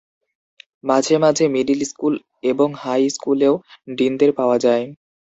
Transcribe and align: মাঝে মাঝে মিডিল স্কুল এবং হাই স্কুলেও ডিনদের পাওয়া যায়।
মাঝে 0.83 1.15
মাঝে 1.17 1.45
মিডিল 1.55 1.79
স্কুল 1.85 2.13
এবং 2.43 2.69
হাই 2.81 3.01
স্কুলেও 3.09 3.53
ডিনদের 3.97 4.31
পাওয়া 4.39 4.57
যায়। 4.65 4.85